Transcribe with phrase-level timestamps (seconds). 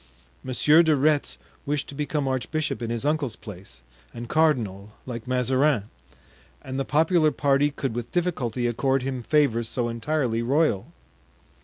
[0.43, 3.83] Monsieur de Retz wished to become archbishop in his uncle's place,
[4.15, 5.91] and cardinal, like Mazarin;
[6.63, 10.87] and the popular party could with difficulty accord him favors so entirely royal.